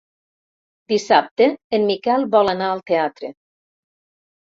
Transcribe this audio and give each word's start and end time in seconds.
Dissabte 0.93 1.47
en 1.79 1.87
Miquel 1.91 2.29
vol 2.35 2.53
anar 2.57 2.73
al 2.73 2.85
teatre. 2.91 3.35